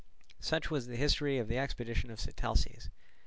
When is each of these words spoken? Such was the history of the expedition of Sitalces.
Such 0.39 0.71
was 0.71 0.87
the 0.87 0.95
history 0.95 1.37
of 1.37 1.47
the 1.47 1.59
expedition 1.59 2.09
of 2.09 2.19
Sitalces. 2.19 2.89